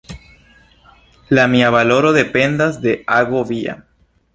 [1.39, 3.83] La mia valoro dependas de ago via.